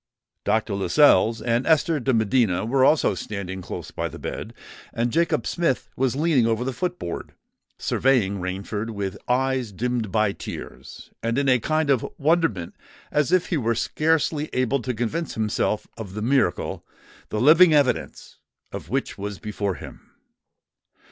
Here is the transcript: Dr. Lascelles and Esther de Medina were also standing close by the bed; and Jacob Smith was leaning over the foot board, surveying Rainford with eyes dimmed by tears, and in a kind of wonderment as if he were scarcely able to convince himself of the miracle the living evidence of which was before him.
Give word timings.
Dr. 0.45 0.73
Lascelles 0.73 1.43
and 1.43 1.67
Esther 1.67 1.99
de 1.99 2.11
Medina 2.11 2.65
were 2.65 2.83
also 2.83 3.13
standing 3.13 3.61
close 3.61 3.91
by 3.91 4.07
the 4.07 4.17
bed; 4.17 4.51
and 4.91 5.11
Jacob 5.11 5.45
Smith 5.45 5.89
was 5.95 6.15
leaning 6.15 6.47
over 6.47 6.63
the 6.63 6.73
foot 6.73 6.97
board, 6.97 7.35
surveying 7.77 8.39
Rainford 8.39 8.89
with 8.89 9.15
eyes 9.29 9.71
dimmed 9.71 10.11
by 10.11 10.31
tears, 10.31 11.11
and 11.21 11.37
in 11.37 11.47
a 11.47 11.59
kind 11.59 11.91
of 11.91 12.03
wonderment 12.17 12.73
as 13.11 13.31
if 13.31 13.49
he 13.49 13.57
were 13.57 13.75
scarcely 13.75 14.49
able 14.53 14.81
to 14.81 14.95
convince 14.95 15.35
himself 15.35 15.85
of 15.97 16.15
the 16.15 16.23
miracle 16.23 16.83
the 17.29 17.39
living 17.39 17.71
evidence 17.71 18.39
of 18.71 18.89
which 18.89 19.19
was 19.19 19.37
before 19.37 19.75
him. 19.75 20.09